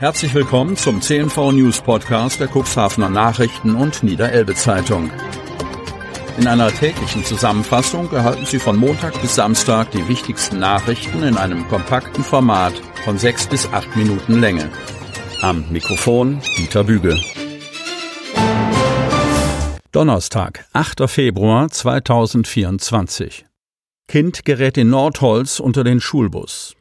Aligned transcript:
Herzlich 0.00 0.32
willkommen 0.32 0.78
zum 0.78 1.02
CNV 1.02 1.52
News 1.52 1.82
Podcast 1.82 2.40
der 2.40 2.48
Cuxhavener 2.48 3.10
Nachrichten 3.10 3.74
und 3.74 4.02
Niederelbe 4.02 4.54
Zeitung. 4.54 5.10
In 6.38 6.46
einer 6.46 6.72
täglichen 6.72 7.22
Zusammenfassung 7.22 8.10
erhalten 8.10 8.46
Sie 8.46 8.58
von 8.58 8.78
Montag 8.78 9.20
bis 9.20 9.34
Samstag 9.34 9.90
die 9.90 10.08
wichtigsten 10.08 10.58
Nachrichten 10.58 11.22
in 11.22 11.36
einem 11.36 11.68
kompakten 11.68 12.24
Format 12.24 12.72
von 13.04 13.18
sechs 13.18 13.46
bis 13.46 13.70
acht 13.74 13.94
Minuten 13.94 14.40
Länge. 14.40 14.70
Am 15.42 15.66
Mikrofon 15.70 16.40
Dieter 16.56 16.84
Bügel. 16.84 17.20
Donnerstag, 19.92 20.64
8. 20.72 21.10
Februar 21.10 21.68
2024. 21.68 23.44
Kind 24.08 24.46
gerät 24.46 24.78
in 24.78 24.88
Nordholz 24.88 25.60
unter 25.60 25.84
den 25.84 26.00
Schulbus. 26.00 26.74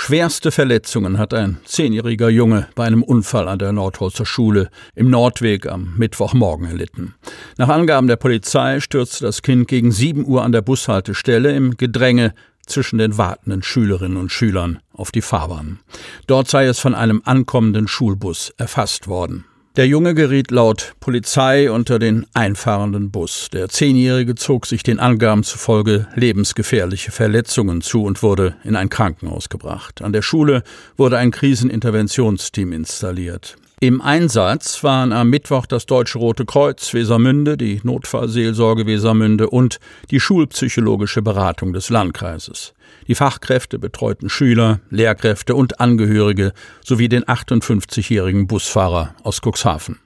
Schwerste 0.00 0.52
Verletzungen 0.52 1.18
hat 1.18 1.34
ein 1.34 1.58
zehnjähriger 1.64 2.30
Junge 2.30 2.68
bei 2.76 2.84
einem 2.84 3.02
Unfall 3.02 3.48
an 3.48 3.58
der 3.58 3.72
Nordholzer 3.72 4.24
Schule 4.24 4.70
im 4.94 5.10
Nordweg 5.10 5.66
am 5.66 5.94
Mittwochmorgen 5.96 6.68
erlitten. 6.68 7.16
Nach 7.58 7.68
Angaben 7.68 8.06
der 8.06 8.16
Polizei 8.16 8.78
stürzte 8.78 9.24
das 9.24 9.42
Kind 9.42 9.66
gegen 9.66 9.90
sieben 9.90 10.24
Uhr 10.24 10.44
an 10.44 10.52
der 10.52 10.62
Bushaltestelle 10.62 11.54
im 11.54 11.76
Gedränge 11.76 12.32
zwischen 12.64 12.98
den 12.98 13.18
wartenden 13.18 13.64
Schülerinnen 13.64 14.16
und 14.16 14.30
Schülern 14.30 14.78
auf 14.92 15.10
die 15.10 15.20
Fahrbahn. 15.20 15.80
Dort 16.28 16.48
sei 16.48 16.66
es 16.66 16.78
von 16.78 16.94
einem 16.94 17.20
ankommenden 17.24 17.88
Schulbus 17.88 18.50
erfasst 18.56 19.08
worden. 19.08 19.46
Der 19.76 19.86
Junge 19.86 20.14
geriet 20.14 20.50
laut 20.50 20.94
Polizei 20.98 21.70
unter 21.70 22.00
den 22.00 22.26
einfahrenden 22.34 23.10
Bus. 23.10 23.48
Der 23.52 23.68
Zehnjährige 23.68 24.34
zog 24.34 24.66
sich 24.66 24.82
den 24.82 24.98
Angaben 24.98 25.44
zufolge 25.44 26.08
lebensgefährliche 26.16 27.12
Verletzungen 27.12 27.80
zu 27.80 28.02
und 28.02 28.22
wurde 28.22 28.56
in 28.64 28.74
ein 28.74 28.88
Krankenhaus 28.88 29.48
gebracht. 29.48 30.02
An 30.02 30.12
der 30.12 30.22
Schule 30.22 30.64
wurde 30.96 31.18
ein 31.18 31.30
Kriseninterventionsteam 31.30 32.72
installiert. 32.72 33.56
Im 33.80 34.00
Einsatz 34.00 34.82
waren 34.82 35.12
am 35.12 35.30
Mittwoch 35.30 35.64
das 35.64 35.86
Deutsche 35.86 36.18
Rote 36.18 36.44
Kreuz 36.44 36.92
Wesermünde, 36.94 37.56
die 37.56 37.80
Notfallseelsorge 37.84 38.86
Wesermünde 38.86 39.48
und 39.48 39.78
die 40.10 40.18
schulpsychologische 40.18 41.22
Beratung 41.22 41.72
des 41.72 41.88
Landkreises. 41.88 42.74
Die 43.06 43.14
Fachkräfte 43.14 43.78
betreuten 43.78 44.30
Schüler, 44.30 44.80
Lehrkräfte 44.90 45.54
und 45.54 45.78
Angehörige 45.78 46.54
sowie 46.84 47.08
den 47.08 47.22
58-jährigen 47.22 48.48
Busfahrer 48.48 49.14
aus 49.22 49.40
Cuxhaven. 49.40 50.00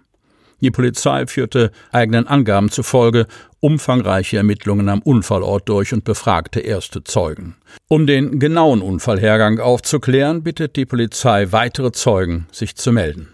Die 0.60 0.70
Polizei 0.70 1.26
führte 1.26 1.72
eigenen 1.92 2.26
Angaben 2.26 2.70
zufolge 2.70 3.26
umfangreiche 3.60 4.36
Ermittlungen 4.36 4.90
am 4.90 5.00
Unfallort 5.00 5.66
durch 5.70 5.94
und 5.94 6.04
befragte 6.04 6.60
erste 6.60 7.04
Zeugen. 7.04 7.56
Um 7.88 8.06
den 8.06 8.38
genauen 8.38 8.82
Unfallhergang 8.82 9.60
aufzuklären, 9.60 10.42
bittet 10.42 10.76
die 10.76 10.84
Polizei 10.84 11.52
weitere 11.52 11.90
Zeugen, 11.90 12.46
sich 12.52 12.76
zu 12.76 12.92
melden. 12.92 13.28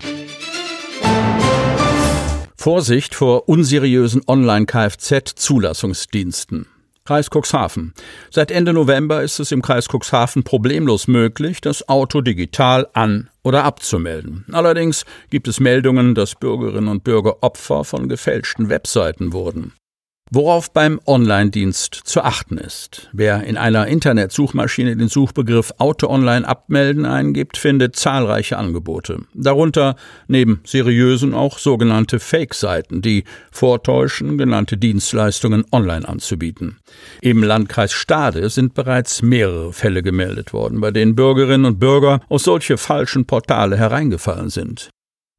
Vorsicht 2.68 3.14
vor 3.14 3.48
unseriösen 3.48 4.20
Online-Kfz-Zulassungsdiensten. 4.26 6.66
Kreis 7.06 7.30
Cuxhaven. 7.30 7.94
Seit 8.30 8.50
Ende 8.50 8.74
November 8.74 9.22
ist 9.22 9.40
es 9.40 9.52
im 9.52 9.62
Kreis 9.62 9.88
Cuxhaven 9.90 10.42
problemlos 10.42 11.08
möglich, 11.08 11.62
das 11.62 11.88
Auto 11.88 12.20
digital 12.20 12.86
an- 12.92 13.30
oder 13.42 13.64
abzumelden. 13.64 14.44
Allerdings 14.52 15.06
gibt 15.30 15.48
es 15.48 15.60
Meldungen, 15.60 16.14
dass 16.14 16.34
Bürgerinnen 16.34 16.88
und 16.88 17.04
Bürger 17.04 17.42
Opfer 17.42 17.84
von 17.84 18.06
gefälschten 18.06 18.68
Webseiten 18.68 19.32
wurden. 19.32 19.72
Worauf 20.30 20.72
beim 20.72 21.00
Online-Dienst 21.06 21.94
zu 22.04 22.22
achten 22.22 22.58
ist. 22.58 23.08
Wer 23.12 23.44
in 23.44 23.56
einer 23.56 23.86
Internetsuchmaschine 23.86 24.94
den 24.94 25.08
Suchbegriff 25.08 25.72
Auto 25.78 26.08
Online 26.08 26.46
abmelden 26.46 27.06
eingibt, 27.06 27.56
findet 27.56 27.96
zahlreiche 27.96 28.58
Angebote. 28.58 29.20
Darunter 29.32 29.96
neben 30.26 30.60
seriösen 30.64 31.32
auch 31.32 31.58
sogenannte 31.58 32.20
Fake-Seiten, 32.20 33.00
die 33.00 33.24
vortäuschen, 33.50 34.36
genannte 34.36 34.76
Dienstleistungen 34.76 35.64
online 35.72 36.06
anzubieten. 36.06 36.76
Im 37.22 37.42
Landkreis 37.42 37.92
Stade 37.92 38.50
sind 38.50 38.74
bereits 38.74 39.22
mehrere 39.22 39.72
Fälle 39.72 40.02
gemeldet 40.02 40.52
worden, 40.52 40.80
bei 40.80 40.90
denen 40.90 41.14
Bürgerinnen 41.14 41.64
und 41.64 41.78
Bürger 41.78 42.20
auf 42.28 42.42
solche 42.42 42.76
falschen 42.76 43.24
Portale 43.24 43.78
hereingefallen 43.78 44.50
sind. 44.50 44.90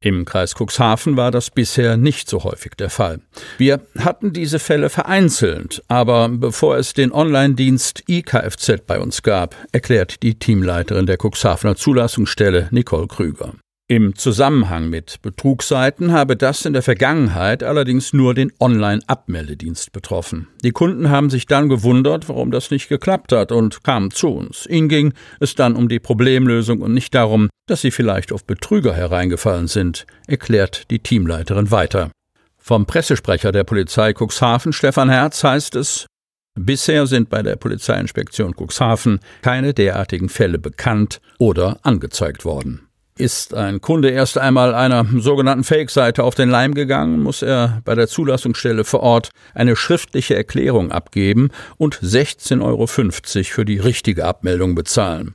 Im 0.02 0.24
Kreis 0.24 0.54
Cuxhaven 0.54 1.18
war 1.18 1.30
das 1.30 1.50
bisher 1.50 1.98
nicht 1.98 2.30
so 2.30 2.42
häufig 2.42 2.72
der 2.72 2.88
Fall. 2.88 3.20
Wir 3.58 3.82
hatten 3.98 4.32
diese 4.32 4.58
Fälle 4.58 4.88
vereinzelt, 4.88 5.82
aber 5.88 6.30
bevor 6.30 6.78
es 6.78 6.94
den 6.94 7.12
Online-Dienst 7.12 8.04
iKFZ 8.06 8.86
bei 8.86 8.98
uns 8.98 9.22
gab, 9.22 9.54
erklärt 9.72 10.22
die 10.22 10.38
Teamleiterin 10.38 11.04
der 11.04 11.18
Cuxhavener 11.18 11.76
Zulassungsstelle 11.76 12.68
Nicole 12.70 13.08
Krüger. 13.08 13.52
Im 13.90 14.14
Zusammenhang 14.14 14.88
mit 14.88 15.20
Betrugsseiten 15.20 16.12
habe 16.12 16.36
das 16.36 16.64
in 16.64 16.74
der 16.74 16.82
Vergangenheit 16.82 17.64
allerdings 17.64 18.12
nur 18.12 18.34
den 18.34 18.52
Online-Abmeldedienst 18.60 19.90
betroffen. 19.90 20.46
Die 20.62 20.70
Kunden 20.70 21.10
haben 21.10 21.28
sich 21.28 21.46
dann 21.46 21.68
gewundert, 21.68 22.28
warum 22.28 22.52
das 22.52 22.70
nicht 22.70 22.88
geklappt 22.88 23.32
hat 23.32 23.50
und 23.50 23.82
kamen 23.82 24.12
zu 24.12 24.28
uns. 24.28 24.64
Ihnen 24.66 24.88
ging 24.88 25.12
es 25.40 25.56
dann 25.56 25.74
um 25.74 25.88
die 25.88 25.98
Problemlösung 25.98 26.82
und 26.82 26.94
nicht 26.94 27.16
darum, 27.16 27.50
dass 27.66 27.80
sie 27.80 27.90
vielleicht 27.90 28.30
auf 28.30 28.44
Betrüger 28.44 28.94
hereingefallen 28.94 29.66
sind, 29.66 30.06
erklärt 30.28 30.88
die 30.92 31.00
Teamleiterin 31.00 31.72
weiter. 31.72 32.12
Vom 32.58 32.86
Pressesprecher 32.86 33.50
der 33.50 33.64
Polizei 33.64 34.12
Cuxhaven, 34.12 34.72
Stefan 34.72 35.10
Herz, 35.10 35.42
heißt 35.42 35.74
es, 35.74 36.06
Bisher 36.54 37.08
sind 37.08 37.28
bei 37.28 37.42
der 37.42 37.56
Polizeiinspektion 37.56 38.54
Cuxhaven 38.54 39.18
keine 39.42 39.74
derartigen 39.74 40.28
Fälle 40.28 40.60
bekannt 40.60 41.20
oder 41.40 41.80
angezeigt 41.82 42.44
worden. 42.44 42.86
Ist 43.20 43.52
ein 43.52 43.82
Kunde 43.82 44.08
erst 44.08 44.38
einmal 44.38 44.74
einer 44.74 45.04
sogenannten 45.18 45.62
Fake-Seite 45.62 46.24
auf 46.24 46.34
den 46.34 46.48
Leim 46.48 46.72
gegangen, 46.72 47.22
muss 47.22 47.42
er 47.42 47.82
bei 47.84 47.94
der 47.94 48.08
Zulassungsstelle 48.08 48.84
vor 48.84 49.00
Ort 49.00 49.28
eine 49.54 49.76
schriftliche 49.76 50.34
Erklärung 50.34 50.90
abgeben 50.90 51.50
und 51.76 51.96
16,50 51.96 52.62
Euro 52.64 52.86
für 52.86 53.64
die 53.66 53.78
richtige 53.78 54.24
Abmeldung 54.24 54.74
bezahlen. 54.74 55.34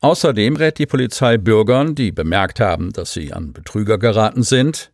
Außerdem 0.00 0.56
rät 0.56 0.78
die 0.78 0.86
Polizei 0.86 1.38
Bürgern, 1.38 1.94
die 1.94 2.10
bemerkt 2.10 2.58
haben, 2.58 2.92
dass 2.92 3.12
sie 3.12 3.32
an 3.32 3.52
Betrüger 3.52 3.98
geraten 3.98 4.42
sind, 4.42 4.90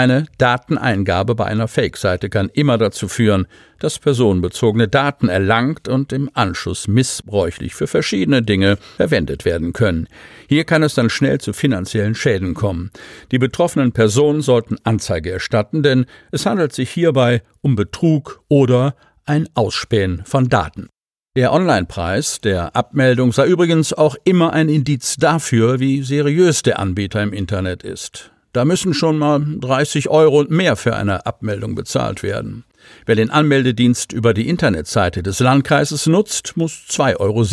eine 0.00 0.24
Dateneingabe 0.38 1.34
bei 1.34 1.44
einer 1.44 1.68
Fake-Seite 1.68 2.30
kann 2.30 2.48
immer 2.54 2.78
dazu 2.78 3.06
führen, 3.06 3.46
dass 3.80 3.98
personenbezogene 3.98 4.88
Daten 4.88 5.28
erlangt 5.28 5.88
und 5.88 6.14
im 6.14 6.30
Anschluss 6.32 6.88
missbräuchlich 6.88 7.74
für 7.74 7.86
verschiedene 7.86 8.40
Dinge 8.40 8.78
verwendet 8.96 9.44
werden 9.44 9.74
können. 9.74 10.08
Hier 10.48 10.64
kann 10.64 10.82
es 10.82 10.94
dann 10.94 11.10
schnell 11.10 11.38
zu 11.38 11.52
finanziellen 11.52 12.14
Schäden 12.14 12.54
kommen. 12.54 12.90
Die 13.30 13.38
betroffenen 13.38 13.92
Personen 13.92 14.40
sollten 14.40 14.78
Anzeige 14.84 15.32
erstatten, 15.32 15.82
denn 15.82 16.06
es 16.32 16.46
handelt 16.46 16.72
sich 16.72 16.88
hierbei 16.90 17.42
um 17.60 17.76
Betrug 17.76 18.42
oder 18.48 18.94
ein 19.26 19.50
Ausspähen 19.52 20.22
von 20.24 20.48
Daten. 20.48 20.88
Der 21.36 21.52
Onlinepreis 21.52 22.40
der 22.40 22.74
Abmeldung 22.74 23.32
sei 23.32 23.46
übrigens 23.48 23.92
auch 23.92 24.16
immer 24.24 24.54
ein 24.54 24.70
Indiz 24.70 25.16
dafür, 25.16 25.78
wie 25.78 26.02
seriös 26.02 26.62
der 26.62 26.78
Anbieter 26.78 27.22
im 27.22 27.34
Internet 27.34 27.82
ist. 27.82 28.30
Da 28.52 28.64
müssen 28.64 28.94
schon 28.94 29.16
mal 29.16 29.40
30 29.60 30.08
Euro 30.08 30.40
und 30.40 30.50
mehr 30.50 30.74
für 30.74 30.96
eine 30.96 31.24
Abmeldung 31.24 31.76
bezahlt 31.76 32.24
werden. 32.24 32.64
Wer 33.06 33.14
den 33.14 33.30
Anmeldedienst 33.30 34.12
über 34.12 34.34
die 34.34 34.48
Internetseite 34.48 35.22
des 35.22 35.38
Landkreises 35.38 36.06
nutzt, 36.06 36.56
muss 36.56 36.72
2,70 36.88 37.20
Euro 37.20 37.44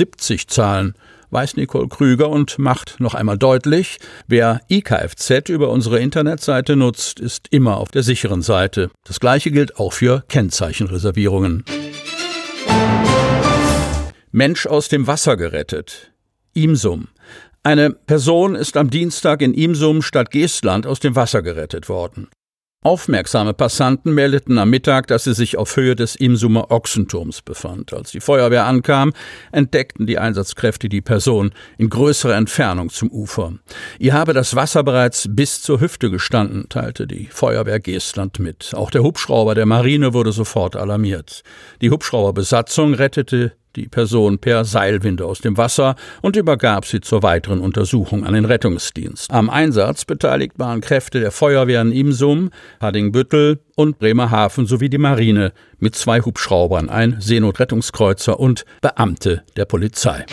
zahlen, 0.48 0.96
weiß 1.30 1.58
Nicole 1.58 1.88
Krüger 1.88 2.30
und 2.30 2.58
macht 2.58 3.00
noch 3.00 3.14
einmal 3.14 3.38
deutlich, 3.38 4.00
wer 4.28 4.62
IKFZ 4.70 5.50
über 5.50 5.70
unsere 5.70 6.00
Internetseite 6.00 6.76
nutzt, 6.76 7.20
ist 7.20 7.48
immer 7.52 7.78
auf 7.78 7.90
der 7.90 8.02
sicheren 8.02 8.42
Seite. 8.42 8.90
Das 9.04 9.20
gleiche 9.20 9.52
gilt 9.52 9.78
auch 9.78 9.94
für 9.94 10.24
Kennzeichenreservierungen. 10.30 11.64
Mensch 14.32 14.66
aus 14.66 14.90
dem 14.90 15.06
Wasser 15.06 15.38
gerettet. 15.38 16.12
Imsum. 16.54 17.10
Eine 17.64 17.92
Person 17.92 18.56
ist 18.56 18.78
am 18.78 18.90
Dienstag 18.90 19.42
in 19.42 19.54
Imsum 19.54 20.02
statt 20.02 20.32
Geestland 20.32 20.88
aus 20.88 21.00
dem 21.00 21.16
Wasser 21.16 21.42
gerettet 21.42 21.90
worden. 21.90 22.30
Aufmerksame 22.84 23.54
Passanten 23.54 24.14
meldeten 24.14 24.60
am 24.60 24.70
Mittag, 24.70 25.08
dass 25.08 25.26
sie 25.26 25.34
sich 25.34 25.58
auf 25.58 25.76
Höhe 25.76 25.96
des 25.96 26.16
Imsumer 26.16 26.72
Ochsenturms 26.72 27.42
befand. 27.42 27.92
Als 27.92 28.12
die 28.12 28.22
Feuerwehr 28.22 28.66
ankam, 28.66 29.12
entdeckten 29.52 30.06
die 30.06 30.20
Einsatzkräfte 30.20 30.88
die 30.88 31.02
Person 31.02 31.52
in 31.78 31.90
größerer 31.90 32.36
Entfernung 32.36 32.90
zum 32.90 33.12
Ufer. 33.12 33.56
Ihr 34.00 34.14
habe 34.14 34.34
das 34.34 34.56
Wasser 34.56 34.84
bereits 34.84 35.28
bis 35.30 35.62
zur 35.64 35.82
Hüfte 35.82 36.12
gestanden, 36.12 36.70
teilte 36.70 37.08
die 37.08 37.28
Feuerwehr 37.32 37.80
Geestland 37.80 38.40
mit. 38.40 38.74
Auch 38.74 38.92
der 38.92 39.04
Hubschrauber 39.04 39.56
der 39.56 39.66
Marine 39.66 40.14
wurde 40.14 40.32
sofort 40.32 40.76
alarmiert. 40.78 41.42
Die 41.82 41.90
Hubschrauberbesatzung 41.90 42.94
rettete 42.94 43.54
die 43.78 43.88
Person 43.88 44.40
per 44.40 44.66
Seilwinde 44.66 45.26
aus 45.26 45.40
dem 45.40 45.56
Wasser 45.56 45.96
und 46.22 46.36
übergab 46.36 46.86
sie 46.86 47.00
zur 47.00 47.24
weiteren 47.24 47.62
Untersuchung 47.62 48.26
an 48.26 48.34
den 48.34 48.46
Rettungsdienst. 48.46 49.32
Am 49.32 49.50
Einsatz 49.50 50.04
beteiligt 50.04 50.58
waren 50.58 50.82
Kräfte 50.82 51.20
der 51.20 51.32
Feuerwehren 51.32 51.92
Imsum, 51.92 52.50
Haddingbüttel 52.82 53.60
und 53.76 54.00
Bremerhaven 54.00 54.66
sowie 54.66 54.90
die 54.90 54.98
Marine 54.98 55.54
mit 55.80 55.96
zwei 55.96 56.22
Hubschraubern, 56.22 56.90
ein 56.90 57.18
Seenotrettungskreuzer 57.20 58.40
und 58.40 58.66
Beamte 58.82 59.44
der 59.56 59.66
Polizei. 59.66 60.26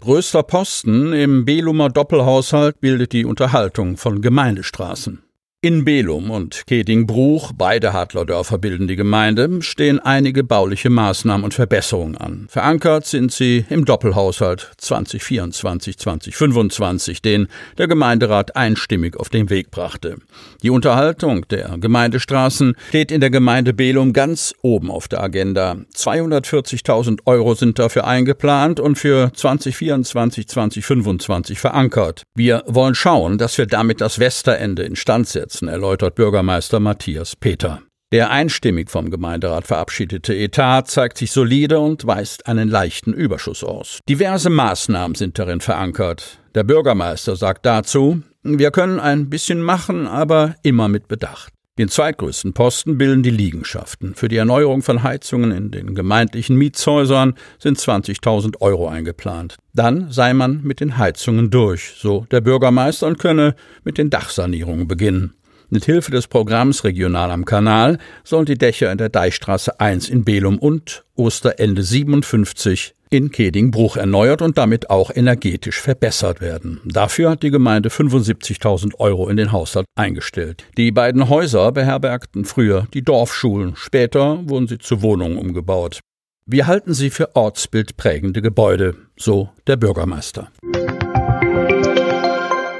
Größter 0.00 0.42
Posten 0.42 1.12
im 1.12 1.44
Belumer 1.44 1.88
Doppelhaushalt 1.88 2.80
bildet 2.80 3.12
die 3.12 3.24
Unterhaltung 3.24 3.96
von 3.96 4.20
Gemeindestraßen. 4.20 5.23
In 5.64 5.84
Belum 5.86 6.30
und 6.30 6.66
Kedingbruch, 6.66 7.52
beide 7.56 7.94
Hadlerdörfer 7.94 8.58
bilden 8.58 8.86
die 8.86 8.96
Gemeinde, 8.96 9.62
stehen 9.62 9.98
einige 9.98 10.44
bauliche 10.44 10.90
Maßnahmen 10.90 11.42
und 11.42 11.54
Verbesserungen 11.54 12.18
an. 12.18 12.44
Verankert 12.50 13.06
sind 13.06 13.32
sie 13.32 13.64
im 13.70 13.86
Doppelhaushalt 13.86 14.72
2024-2025, 14.78 17.22
den 17.22 17.48
der 17.78 17.88
Gemeinderat 17.88 18.56
einstimmig 18.56 19.16
auf 19.16 19.30
den 19.30 19.48
Weg 19.48 19.70
brachte. 19.70 20.16
Die 20.62 20.68
Unterhaltung 20.68 21.48
der 21.48 21.78
Gemeindestraßen 21.78 22.76
steht 22.90 23.10
in 23.10 23.22
der 23.22 23.30
Gemeinde 23.30 23.72
Belum 23.72 24.12
ganz 24.12 24.54
oben 24.60 24.90
auf 24.90 25.08
der 25.08 25.22
Agenda. 25.22 25.78
240.000 25.96 27.20
Euro 27.24 27.54
sind 27.54 27.78
dafür 27.78 28.06
eingeplant 28.06 28.80
und 28.80 28.98
für 28.98 29.32
2024-2025 29.34 31.56
verankert. 31.56 32.24
Wir 32.34 32.64
wollen 32.66 32.94
schauen, 32.94 33.38
dass 33.38 33.56
wir 33.56 33.64
damit 33.64 34.02
das 34.02 34.18
Westerende 34.18 34.82
instand 34.82 35.26
setzen 35.26 35.53
umsetzen, 35.54 35.68
erläutert 35.68 36.14
Bürgermeister 36.14 36.80
Matthias 36.80 37.36
Peter. 37.36 37.82
Der 38.12 38.30
einstimmig 38.30 38.90
vom 38.90 39.10
Gemeinderat 39.10 39.66
verabschiedete 39.66 40.34
Etat 40.34 40.82
zeigt 40.86 41.18
sich 41.18 41.32
solide 41.32 41.80
und 41.80 42.06
weist 42.06 42.46
einen 42.46 42.68
leichten 42.68 43.12
Überschuss 43.12 43.64
aus. 43.64 44.00
Diverse 44.08 44.50
Maßnahmen 44.50 45.14
sind 45.16 45.38
darin 45.38 45.60
verankert. 45.60 46.38
Der 46.54 46.64
Bürgermeister 46.64 47.34
sagt 47.34 47.66
dazu, 47.66 48.22
wir 48.42 48.70
können 48.70 49.00
ein 49.00 49.30
bisschen 49.30 49.62
machen, 49.62 50.06
aber 50.06 50.54
immer 50.62 50.88
mit 50.88 51.08
Bedacht. 51.08 51.52
Den 51.76 51.88
zweitgrößten 51.88 52.52
Posten 52.52 52.98
bilden 52.98 53.24
die 53.24 53.30
Liegenschaften. 53.30 54.14
Für 54.14 54.28
die 54.28 54.36
Erneuerung 54.36 54.82
von 54.82 55.02
Heizungen 55.02 55.50
in 55.50 55.72
den 55.72 55.96
gemeindlichen 55.96 56.54
Mietshäusern 56.56 57.34
sind 57.58 57.78
20.000 57.78 58.60
Euro 58.60 58.86
eingeplant. 58.86 59.56
Dann 59.72 60.12
sei 60.12 60.34
man 60.34 60.62
mit 60.62 60.78
den 60.78 60.98
Heizungen 60.98 61.50
durch, 61.50 61.94
so 61.98 62.26
der 62.30 62.42
Bürgermeister, 62.42 63.08
und 63.08 63.18
könne 63.18 63.56
mit 63.82 63.98
den 63.98 64.08
Dachsanierungen 64.08 64.86
beginnen. 64.86 65.34
Mit 65.74 65.86
Hilfe 65.86 66.12
des 66.12 66.28
Programms 66.28 66.84
Regional 66.84 67.32
am 67.32 67.44
Kanal 67.44 67.98
sollen 68.22 68.44
die 68.44 68.56
Dächer 68.56 68.92
in 68.92 68.98
der 68.98 69.08
Deichstraße 69.08 69.80
1 69.80 70.08
in 70.08 70.22
Belum 70.22 70.56
und 70.56 71.04
Osterende 71.16 71.82
57 71.82 72.94
in 73.10 73.32
Kedingbruch 73.32 73.96
erneuert 73.96 74.40
und 74.40 74.56
damit 74.56 74.88
auch 74.88 75.10
energetisch 75.12 75.80
verbessert 75.80 76.40
werden. 76.40 76.80
Dafür 76.84 77.30
hat 77.30 77.42
die 77.42 77.50
Gemeinde 77.50 77.88
75.000 77.88 79.00
Euro 79.00 79.28
in 79.28 79.36
den 79.36 79.50
Haushalt 79.50 79.84
eingestellt. 79.96 80.64
Die 80.76 80.92
beiden 80.92 81.28
Häuser 81.28 81.72
beherbergten 81.72 82.44
früher 82.44 82.86
die 82.94 83.02
Dorfschulen, 83.02 83.74
später 83.74 84.48
wurden 84.48 84.68
sie 84.68 84.78
zu 84.78 85.02
Wohnungen 85.02 85.38
umgebaut. 85.38 85.98
Wir 86.46 86.68
halten 86.68 86.94
sie 86.94 87.10
für 87.10 87.34
ortsbildprägende 87.34 88.42
Gebäude, 88.42 88.94
so 89.16 89.48
der 89.66 89.74
Bürgermeister. 89.74 90.52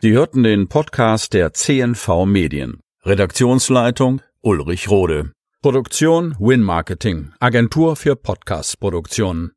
Sie 0.01 0.13
hörten 0.13 0.45
den 0.45 0.69
Podcast 0.69 1.33
der 1.33 1.55
CNV 1.55 2.27
Medien. 2.27 2.84
Redaktionsleitung 3.07 4.23
Ulrich 4.41 4.89
Rode. 4.89 5.33
Produktion 5.61 6.35
Win 6.39 6.63
Marketing, 6.63 7.35
Agentur 7.39 7.97
für 7.97 8.17
Podcast-Produktionen. 8.17 9.53